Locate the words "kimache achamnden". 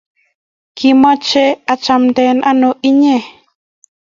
0.77-2.37